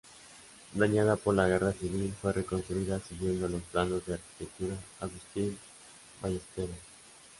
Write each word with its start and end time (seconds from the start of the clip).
Dañada 0.73 1.15
por 1.15 1.35
la 1.35 1.47
Guerra 1.47 1.73
Civil, 1.73 2.11
fue 2.19 2.33
reconstruida 2.33 2.99
siguiendo 3.01 3.47
los 3.47 3.61
planos 3.61 4.03
del 4.03 4.15
arquitecto 4.15 4.75
Agustín 4.99 5.55
Ballesteros. 6.19 6.75